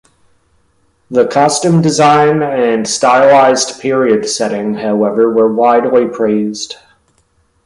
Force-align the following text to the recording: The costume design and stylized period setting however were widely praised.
The 1.11 1.27
costume 1.27 1.83
design 1.83 2.41
and 2.41 2.87
stylized 2.89 3.79
period 3.79 4.27
setting 4.27 4.73
however 4.73 5.31
were 5.31 5.53
widely 5.53 6.07
praised. 6.07 6.77